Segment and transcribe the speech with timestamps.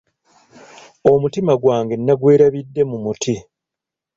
[1.11, 3.35] Omutima gwange nagwerabidde mu muti.